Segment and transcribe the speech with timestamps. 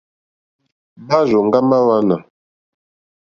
[1.07, 2.15] Márzòŋɡá mâ hwánà.